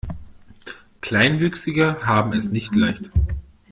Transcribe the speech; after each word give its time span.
Kleinwüchsige 1.01 1.99
haben 2.03 2.33
es 2.33 2.51
nicht 2.51 2.73
leicht. 2.73 3.11